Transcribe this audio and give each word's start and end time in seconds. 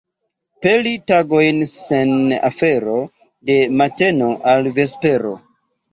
Peli 0.65 0.93
tagojn 1.11 1.59
sen 1.73 2.15
afero 2.49 2.95
de 3.51 3.59
mateno 3.83 4.35
al 4.55 4.71
vespero. 4.79 5.37